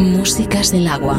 Músicas 0.00 0.72
del 0.72 0.88
agua. 0.88 1.18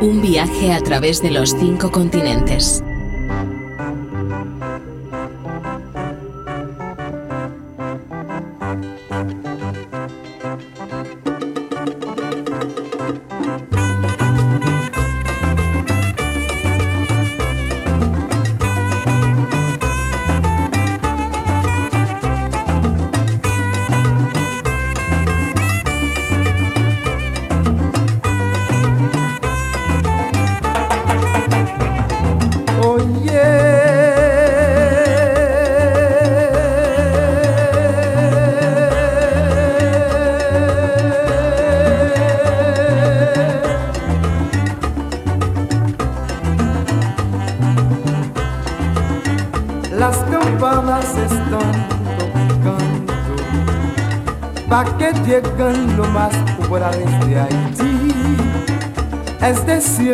Un 0.00 0.20
viaje 0.22 0.72
a 0.72 0.78
través 0.78 1.20
de 1.20 1.32
los 1.32 1.56
cinco 1.56 1.90
continentes. 1.90 2.84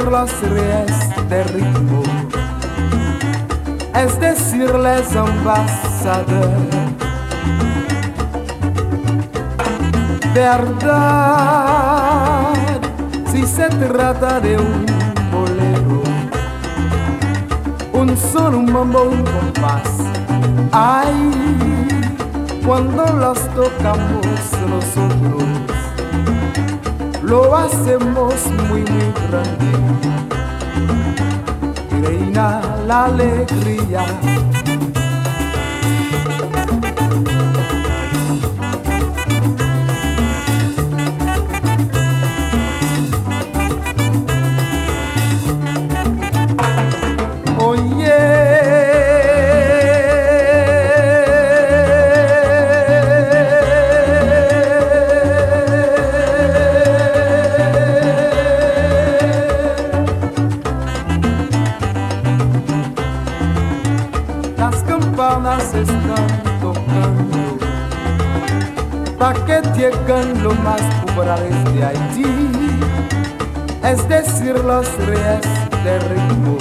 Los 0.04 0.30
reyes 0.42 1.28
de 1.28 1.44
ritmo, 1.44 2.02
es 3.94 4.20
decir, 4.20 4.74
les 4.74 5.16
ambasadores. 5.16 6.74
Verdad, 10.34 11.34
si 13.32 13.46
se 13.46 13.68
trata 13.68 14.40
de 14.40 14.56
un 14.56 14.86
bolero, 15.32 16.02
un 17.92 18.16
son, 18.16 18.54
un 18.54 18.72
mambo, 18.72 19.02
un 19.02 19.22
compás. 19.24 19.90
Ay, 20.72 21.30
cuando 22.64 23.04
los 23.06 23.38
tocamos 23.54 24.26
nosotros 24.68 25.39
lo 27.30 27.54
hacemos 27.54 28.34
muy 28.68 28.82
muy 28.82 29.12
grande. 29.28 29.70
Reina 32.02 32.60
la 32.88 33.04
alegría. 33.04 34.04
Los 70.26 70.58
más 70.60 70.82
pobres 71.14 71.74
de 71.74 71.84
Haití, 71.84 72.24
es 73.82 74.08
decir, 74.08 74.54
los 74.58 74.86
reyes 75.06 75.40
de 75.84 75.98
ritmo, 76.10 76.58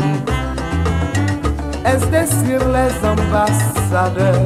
es 1.85 2.09
decir, 2.11 2.65
les 2.67 3.03
ambasadores. 3.03 4.39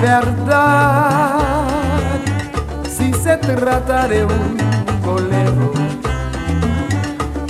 Verdad, 0.00 1.38
si 2.88 3.12
se 3.12 3.36
trata 3.36 4.08
de 4.08 4.24
un 4.24 4.56
bolero, 5.04 5.72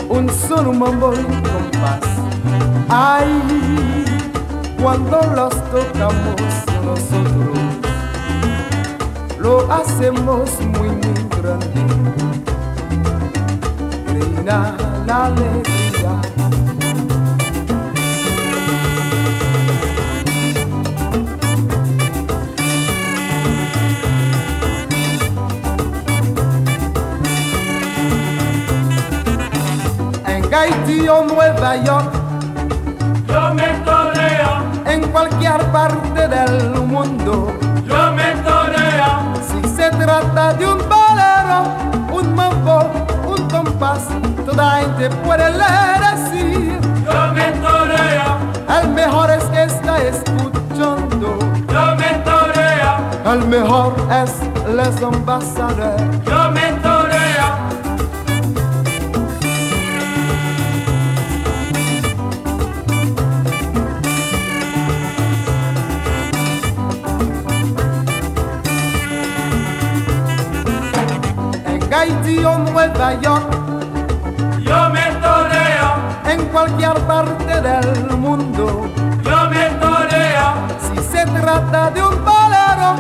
un 0.09 0.31
un 0.67 0.79
mambo, 0.79 1.09
un 1.09 1.25
compás. 1.25 2.01
Ay, 2.89 4.05
cuando 4.81 5.21
los 5.35 5.55
tocamos 5.71 6.63
nosotros 6.85 7.72
lo 9.43 9.73
hacemos 9.73 10.49
muy 10.61 10.89
muy 10.89 11.29
grande. 11.37 11.83
Reina 14.07 14.77
la 15.05 15.25
alegría. 15.27 16.21
En 30.29 30.55
Haití 30.55 31.09
o 31.09 31.25
Nueva 31.25 31.77
York, 31.83 32.13
yo 33.29 33.55
me 33.55 33.83
en 34.93 35.01
cualquier 35.11 35.61
parte 35.73 36.29
del 36.29 36.71
mundo. 36.87 37.52
Trata 40.03 40.53
de 40.55 40.67
un 40.67 40.79
bolero, 40.79 41.59
un 42.13 42.35
mambo, 42.35 42.91
un 43.27 43.49
compás, 43.49 44.09
toda 44.45 44.81
gente 44.81 45.09
puede 45.25 45.51
decir. 45.53 46.81
Yo 47.05 47.33
me 47.33 47.53
toreo. 47.65 48.81
El 48.81 48.89
mejor 48.89 49.31
es 49.31 49.45
que 49.45 49.63
está 49.65 49.99
escuchando. 49.99 51.39
Yo 51.73 51.97
me 51.97 52.11
toreo. 52.25 53.33
El 53.33 53.47
mejor 53.47 53.95
es 54.11 54.33
les 54.75 55.03
ambassadeurs. 55.03 56.03
Yo 56.27 56.51
me 56.51 56.73
Haití 71.95 72.43
o 72.45 72.59
Nueva 72.59 73.15
York. 73.21 73.51
Yo 74.61 74.89
me 74.91 75.05
toreo. 75.21 75.89
En 76.25 76.47
cualquier 76.47 76.95
parte 77.07 77.61
del 77.61 78.17
mundo. 78.17 78.89
Yo 79.23 79.51
me 79.51 79.65
toreo. 79.81 80.49
Si 80.81 81.03
se 81.03 81.27
trata 81.27 81.91
de 81.91 82.03
un 82.03 82.17
bolero, 82.25 82.95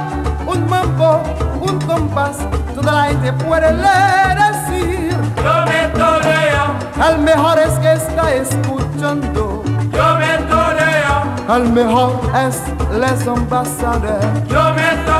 un 0.46 0.68
mambo, 0.68 1.22
un 1.60 1.80
compás, 1.80 2.36
toda 2.74 2.92
la 2.92 3.04
gente 3.04 3.32
puede 3.32 3.72
decir. 3.72 5.16
Yo 5.36 5.54
me 5.64 5.88
toreo. 5.98 6.64
Al 7.00 7.18
mejor 7.20 7.58
es 7.58 7.78
que 7.78 7.92
está 7.92 8.34
escuchando. 8.34 9.62
Yo 9.90 10.16
me 10.16 10.36
toreo. 10.50 11.14
Al 11.48 11.72
mejor 11.72 12.20
es 12.46 12.60
les. 12.98 13.24
Yo 13.24 13.34
me 14.74 14.88
toreo. 15.06 15.11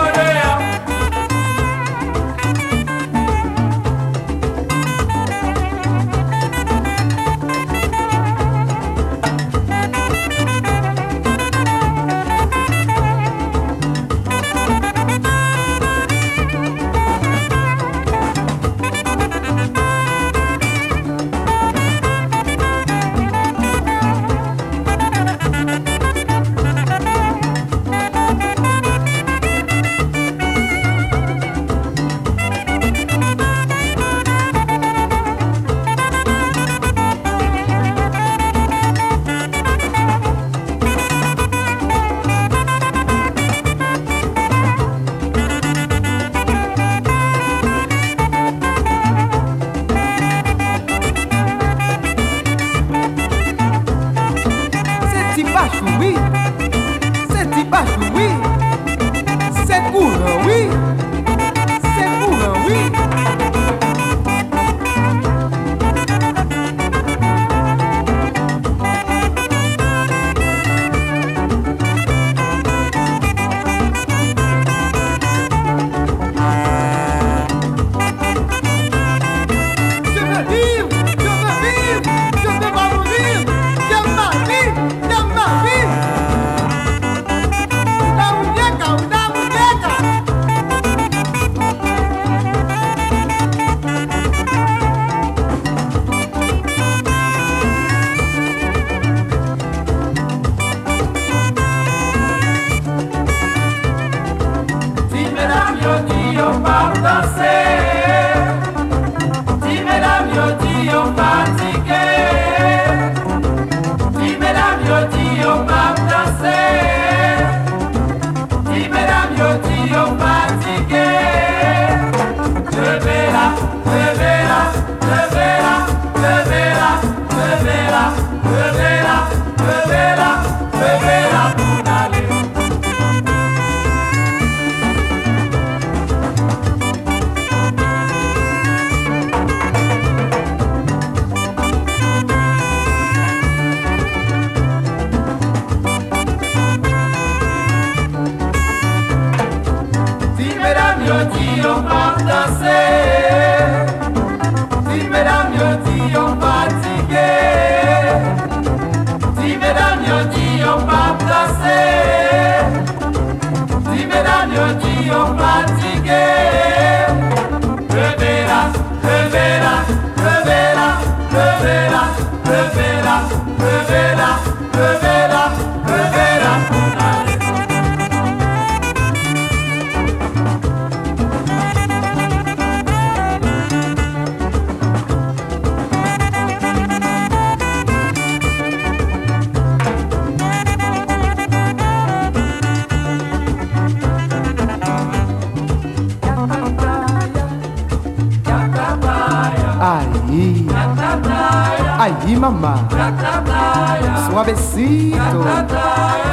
Suavecito. 204.62 205.42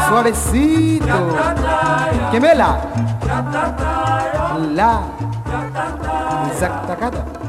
Suavecito. 0.07 1.37
Quemela. 2.31 2.79
La. 4.75 5.01
Zactacata. 6.55 7.48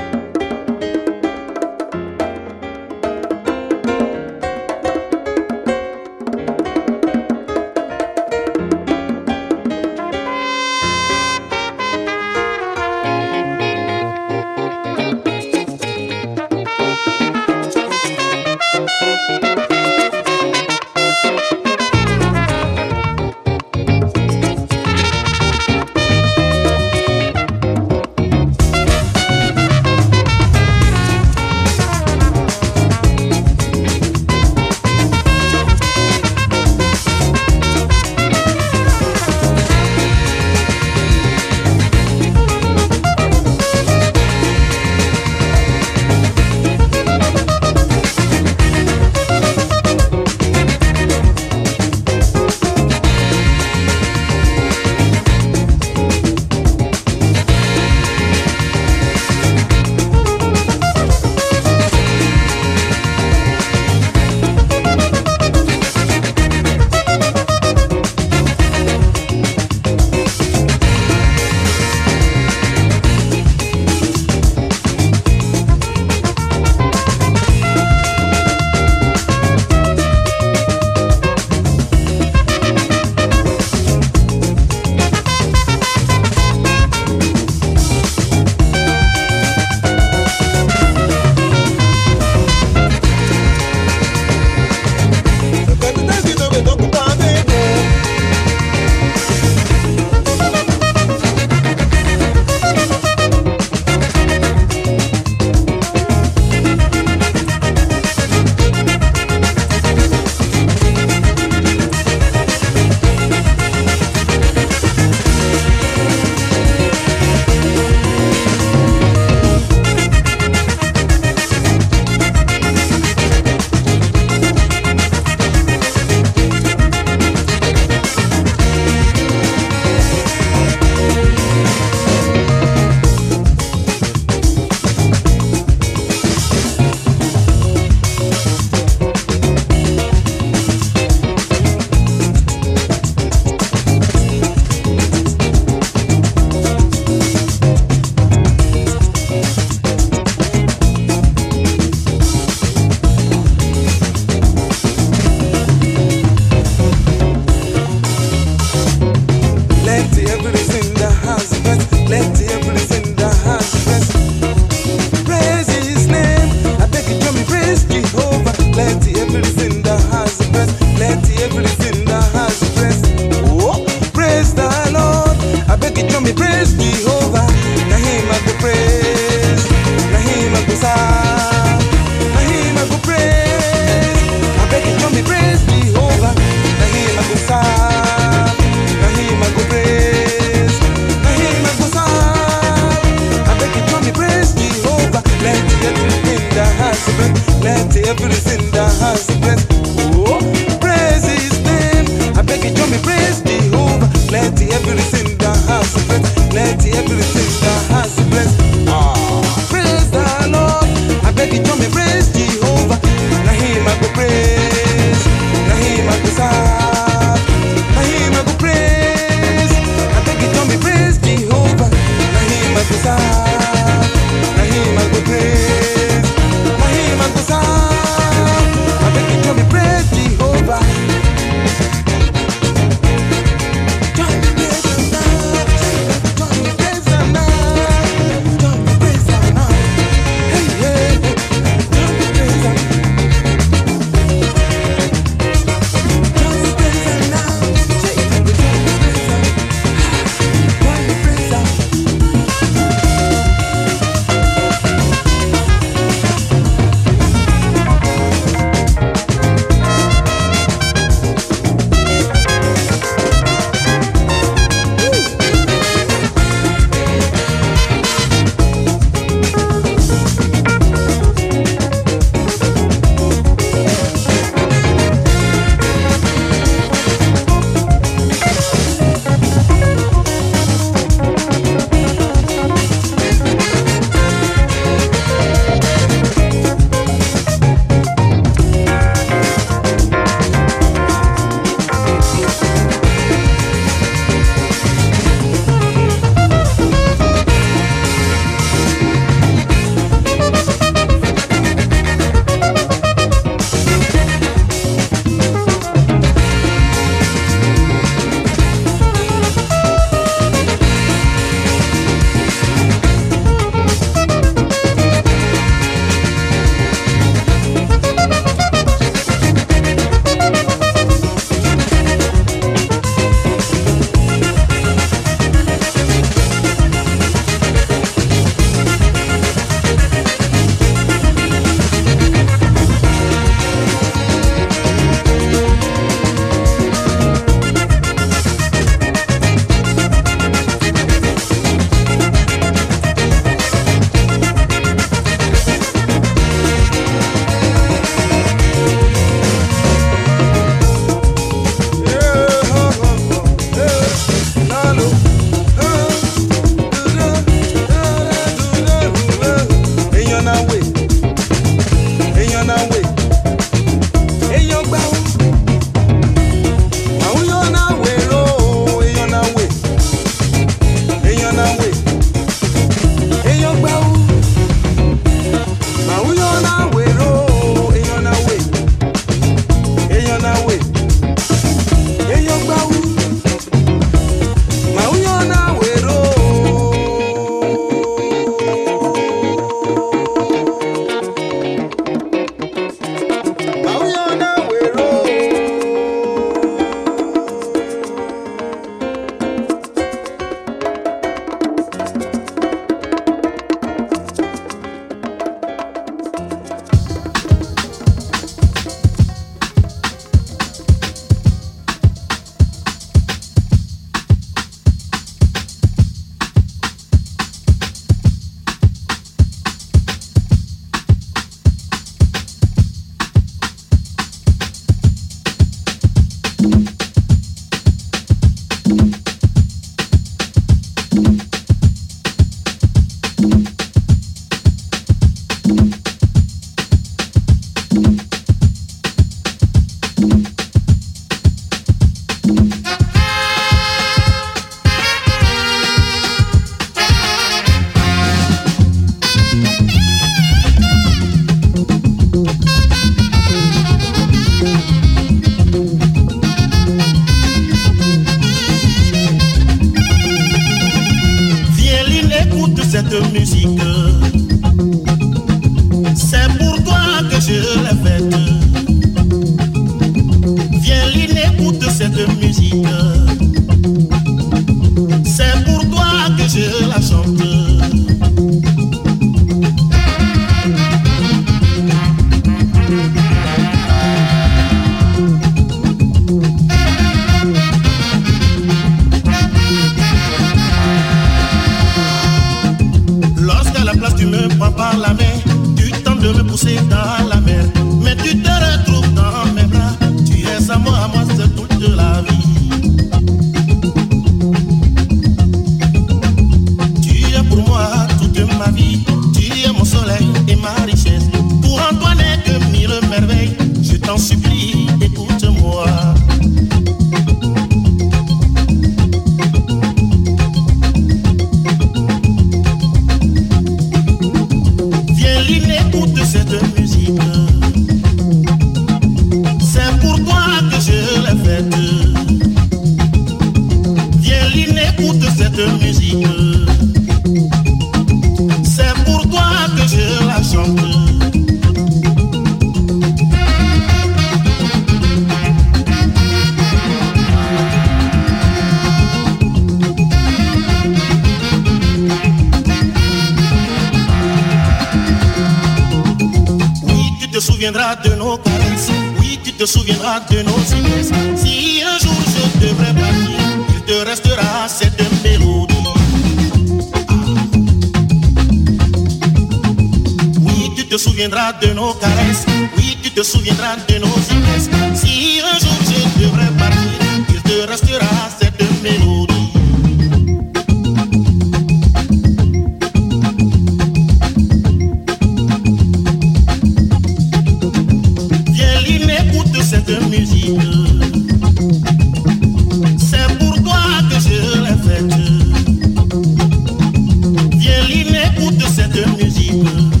écoute 598.37 598.61
cette 598.67 599.17
musique. 599.17 600.00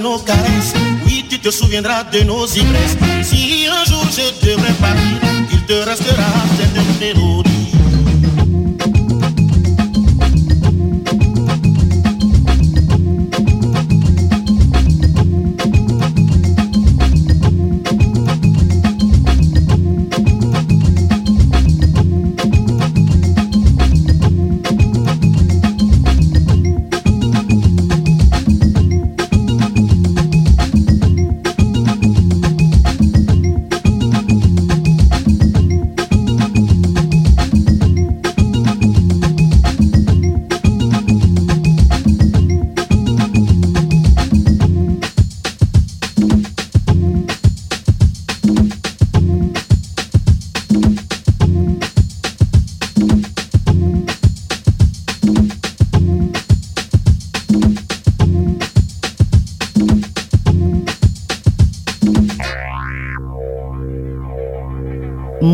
nos 0.00 0.18
caresses, 0.18 0.74
oui 1.06 1.24
tu 1.28 1.38
te 1.38 1.50
souviendras 1.50 2.04
de 2.04 2.20
nos 2.20 2.46
ivresses. 2.46 2.96
Si 3.22 3.66
un 3.66 3.84
jour 3.90 4.04
je 4.10 4.46
devrais 4.46 4.72
partir, 4.74 5.18
il 5.52 5.62
te 5.64 5.72
restera 5.72 6.24
cette 6.58 7.00
mélodie. 7.00 7.47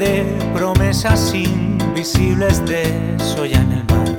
De 0.00 0.24
promesas 0.54 1.34
invisibles 1.34 2.64
de 2.64 3.16
soya 3.18 3.60
en 3.60 3.72
el 3.72 3.84
mar. 3.84 4.16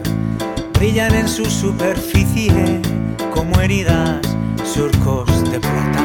Brillan 0.74 1.16
en 1.16 1.28
su 1.28 1.46
superficie 1.46 2.80
como 3.34 3.60
heridas, 3.60 4.20
surcos 4.64 5.28
de 5.52 5.60
plata. 5.60 6.04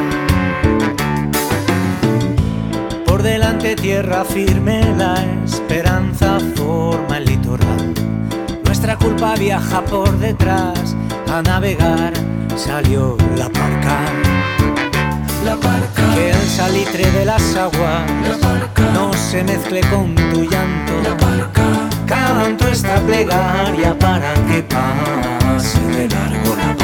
Por 3.05 3.21
delante 3.21 3.75
tierra 3.75 4.25
firme, 4.25 4.81
la 4.97 5.23
esperanza 5.45 6.39
forma 6.55 7.19
el 7.19 7.25
litoral. 7.25 7.93
Nuestra 8.65 8.97
culpa 8.97 9.35
viaja 9.35 9.85
por 9.85 10.17
detrás, 10.17 10.95
a 11.31 11.43
navegar 11.43 12.13
salió 12.55 13.15
la 13.35 13.47
barca. 13.47 14.36
Que 16.13 16.31
el 16.31 16.49
salitre 16.49 17.09
de 17.11 17.23
las 17.23 17.55
aguas 17.55 18.01
no 18.93 19.13
se 19.13 19.43
mezcle 19.45 19.79
con 19.89 20.13
tu 20.15 20.43
llanto. 20.43 20.93
Canto 22.05 22.67
esta 22.67 22.99
plegaria 23.01 23.97
para 23.97 24.33
que 24.45 24.63
pase 24.63 25.79
de 25.79 26.09
largo 26.09 26.55
la 26.55 26.76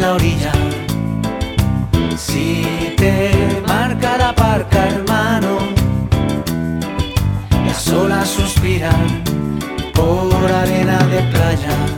la 0.00 0.14
orilla. 0.14 0.52
Si 2.16 2.94
te 2.96 3.62
marca 3.66 4.16
la 4.16 4.32
barca, 4.32 4.86
hermano, 4.86 5.58
las 7.66 7.88
olas 7.88 8.28
suspiran 8.28 9.22
por 9.92 10.50
arena 10.50 10.98
de 11.06 11.22
playa. 11.32 11.89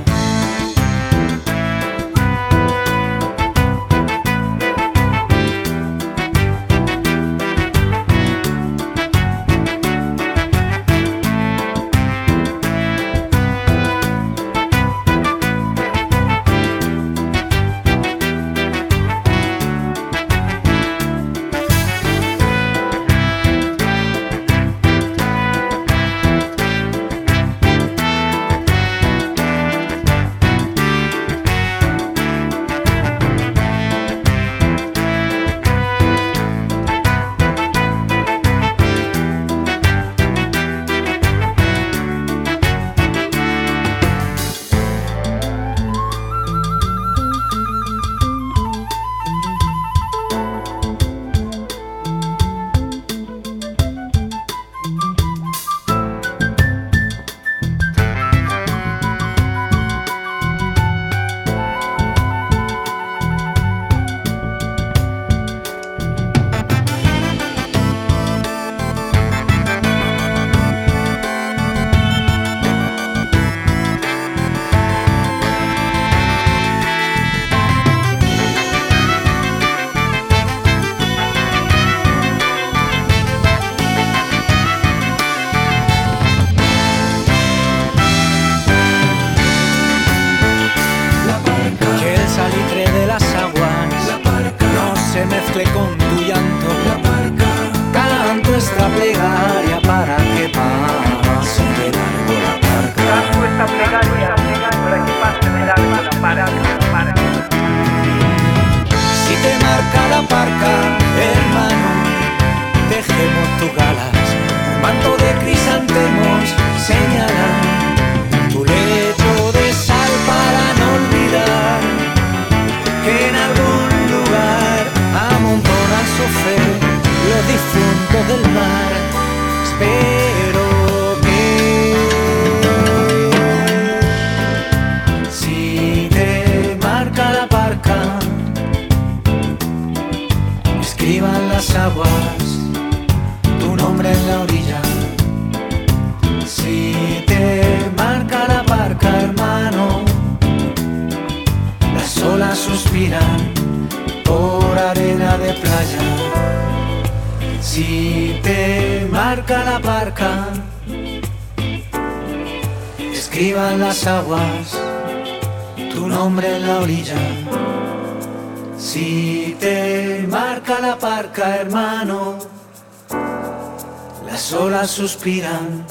suspiran 175.23 175.87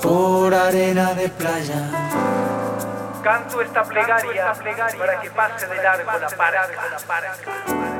por 0.00 0.54
arena 0.54 1.12
de 1.12 1.28
playa. 1.28 1.90
Canto 3.22 3.60
esta 3.60 3.82
plegaria, 3.82 4.16
Canto 4.16 4.32
esta 4.32 4.54
plegaria 4.54 4.98
para 4.98 5.20
que 5.20 5.30
pase 5.30 5.66
de 5.66 5.82
largo 5.82 6.10
la 6.18 6.28
parca. 6.30 7.93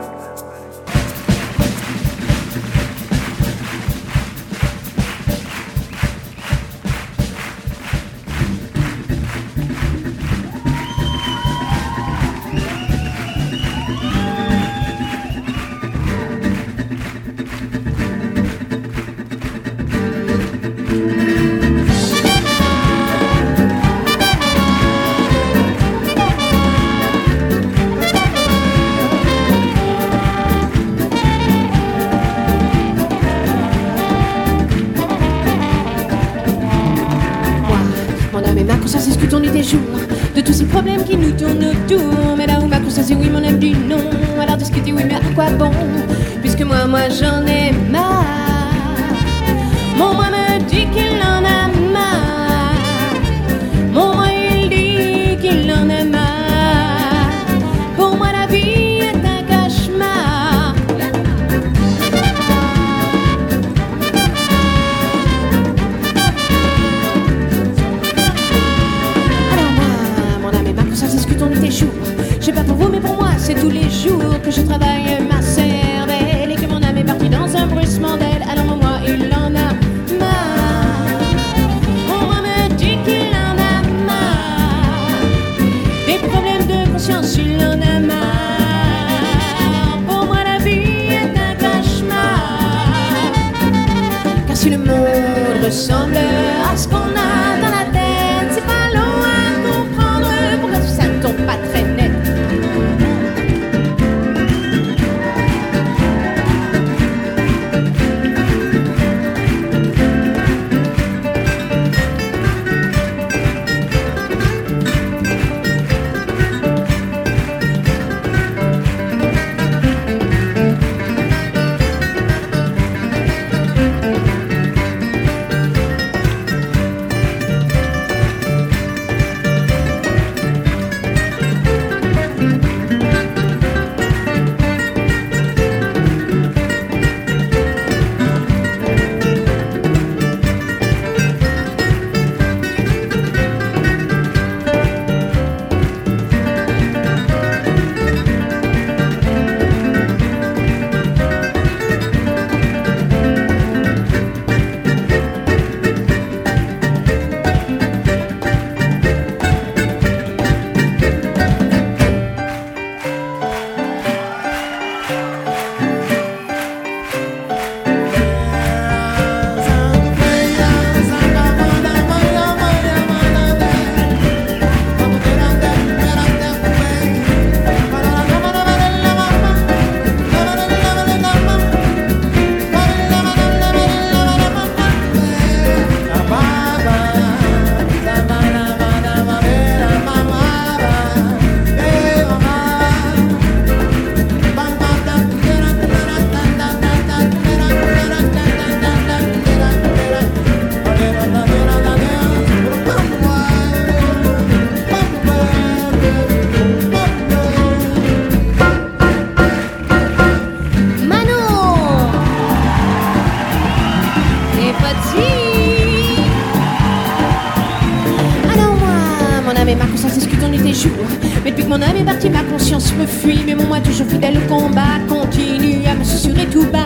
toujours 223.84 224.06
fidèle 224.08 224.38
au 224.38 224.48
combat, 224.52 224.98
continue 225.08 225.86
à 225.86 225.94
me 225.94 226.04
susurrer 226.04 226.46
tout 226.46 226.66
bas. 226.66 226.84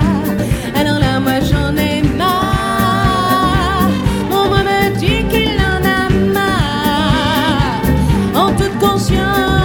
Alors 0.74 0.98
là, 0.98 1.20
moi 1.20 1.40
j'en 1.40 1.74
ai 1.76 2.02
marre. 2.02 3.88
Mon 4.30 4.48
moi 4.48 4.62
me 4.62 4.96
dit 4.98 5.24
qu'il 5.30 5.58
en 5.58 5.82
a 5.84 6.08
marre. 6.34 7.82
En 8.34 8.52
toute 8.52 8.78
conscience. 8.78 9.57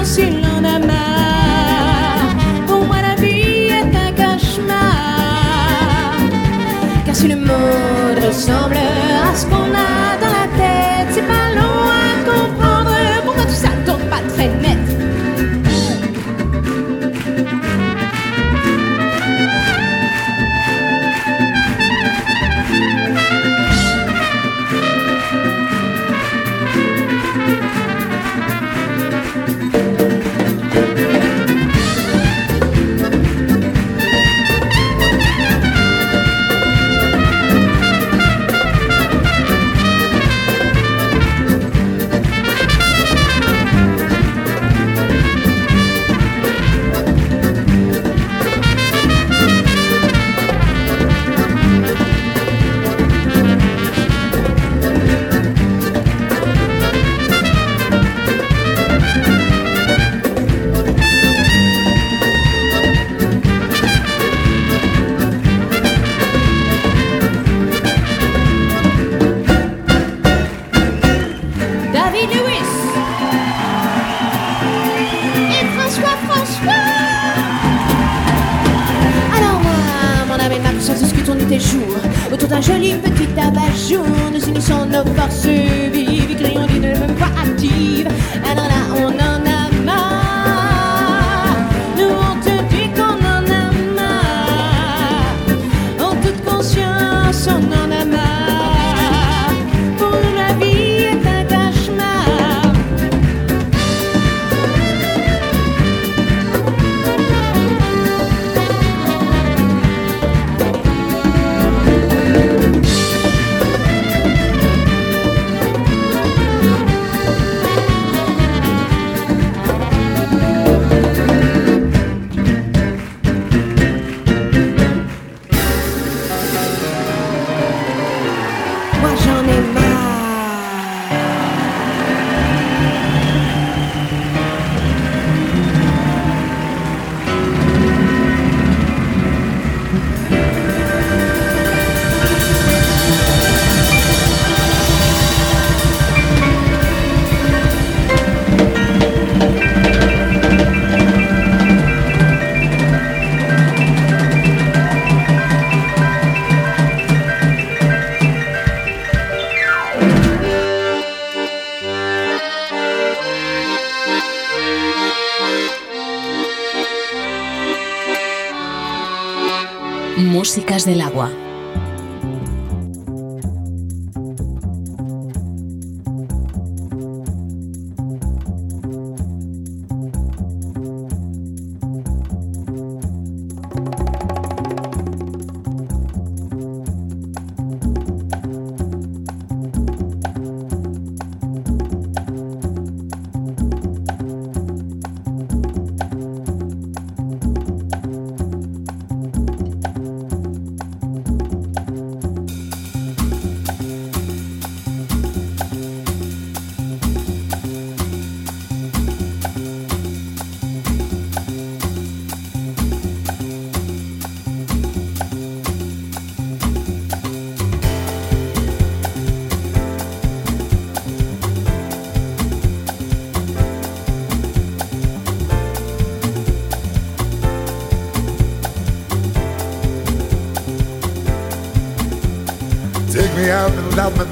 Del 170.73 171.01
agua. 171.01 171.42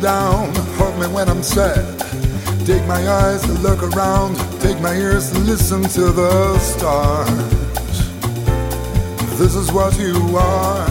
Down, 0.01 0.53
hold 0.77 0.97
me 0.99 1.07
when 1.07 1.29
I'm 1.29 1.43
sad. 1.43 1.99
Take 2.65 2.85
my 2.87 3.07
eyes 3.07 3.41
to 3.43 3.53
look 3.53 3.83
around, 3.83 4.35
take 4.59 4.79
my 4.81 4.95
ears 4.95 5.31
to 5.31 5.39
listen 5.39 5.83
to 5.83 6.11
the 6.11 6.57
stars. 6.59 7.29
This 9.37 9.55
is 9.55 9.71
what 9.71 9.97
you 9.99 10.15
are. 10.37 10.89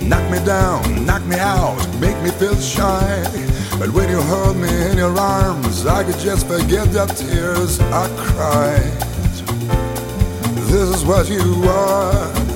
Knock 0.00 0.30
me 0.30 0.38
down, 0.44 1.04
knock 1.04 1.24
me 1.26 1.36
out, 1.36 1.84
make 2.00 2.20
me 2.22 2.30
feel 2.30 2.56
shy. 2.56 3.22
But 3.78 3.90
when 3.90 4.08
you 4.10 4.20
hold 4.22 4.56
me 4.56 4.68
in 4.90 4.98
your 4.98 5.18
arms, 5.18 5.86
I 5.86 6.04
could 6.04 6.18
just 6.18 6.46
forget 6.46 6.92
the 6.92 7.06
tears 7.06 7.80
I 7.80 8.08
cried. 8.16 9.00
This 10.68 10.88
is 10.96 11.04
what 11.04 11.28
you 11.28 11.68
are. 11.68 12.49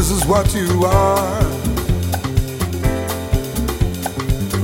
This 0.00 0.12
is 0.12 0.24
what 0.24 0.54
you 0.54 0.86
are. 0.86 1.42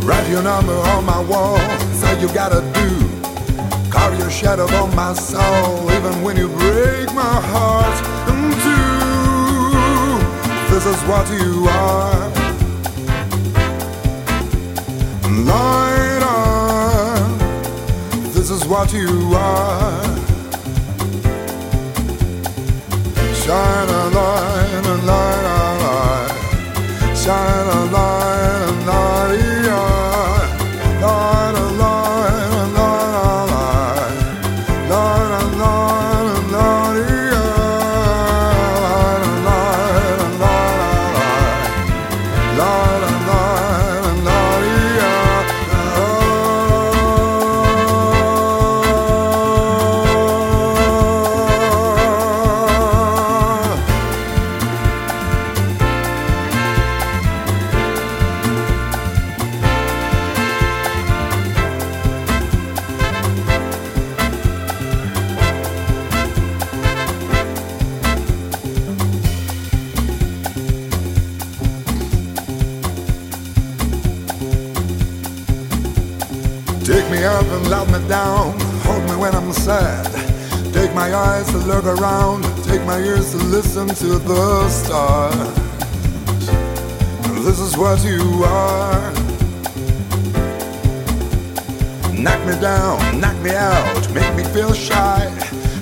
Write 0.06 0.30
your 0.30 0.42
number 0.42 0.72
on 0.72 1.04
my 1.04 1.20
wall, 1.24 1.58
say 1.92 2.18
you 2.22 2.28
gotta 2.32 2.62
do. 2.72 3.90
Carve 3.90 4.18
your 4.18 4.30
shadow 4.30 4.64
on 4.76 4.96
my 4.96 5.12
soul, 5.12 5.92
even 5.92 6.22
when 6.22 6.38
you 6.38 6.48
break 6.48 7.12
my 7.12 7.38
heart 7.52 7.98
in 8.30 8.50
two. 8.64 10.16
This 10.72 10.86
is 10.86 11.02
what 11.02 11.28
you 11.30 11.68
are. 11.68 12.30
Light 15.44 16.22
on. 16.24 17.38
This 18.32 18.48
is 18.48 18.64
what 18.64 18.90
you 18.94 19.34
are. 19.34 20.15
Shine 23.46 23.88
a 23.88 24.10
light, 24.10 24.86
a 24.86 24.96
light, 25.06 25.46
a 25.46 25.70
light. 25.84 27.16
Shine 27.16 27.68
a 27.68 27.84
light, 27.92 28.66
a 28.66 28.86
light. 28.90 29.45
Look 81.66 81.84
around. 81.84 82.44
Take 82.64 82.84
my 82.84 82.98
ears 82.98 83.32
to 83.32 83.38
listen 83.38 83.88
to 83.88 84.18
the 84.18 84.68
stars. 84.68 85.34
This 87.44 87.58
is 87.58 87.76
what 87.76 88.04
you 88.04 88.44
are. 88.44 89.12
Knock 92.12 92.40
me 92.46 92.60
down, 92.60 93.20
knock 93.20 93.36
me 93.42 93.50
out, 93.50 94.12
make 94.14 94.34
me 94.36 94.44
feel 94.54 94.72
shy. 94.72 95.28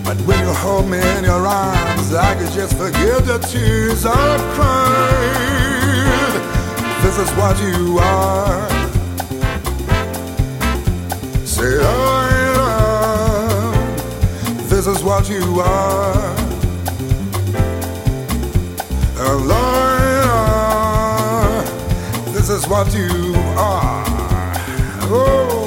But 0.05 0.17
when 0.27 0.39
you 0.41 0.53
hold 0.55 0.89
me 0.91 0.99
in 1.17 1.25
your 1.25 1.47
arms, 1.47 2.15
I 2.15 2.35
can 2.35 2.51
just 2.53 2.77
forget 2.77 3.25
the 3.27 3.39
tears 3.39 4.07
I've 4.07 4.41
cried. 4.55 5.55
This 7.03 7.19
is 7.19 7.31
what 7.37 7.61
you 7.61 7.99
are. 7.99 8.69
Say, 11.45 11.77
is 11.79 12.24
what 15.05 15.29
you 15.29 15.61
are. 15.61 16.35
And 19.19 19.47
Lord, 19.47 20.05
this 22.35 22.49
is 22.49 22.67
what 22.67 22.93
you 22.95 23.35
are. 23.57 24.05
Oh, 25.11 25.64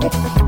Oh, 0.00 0.47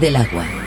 del 0.00 0.16
agua. 0.16 0.65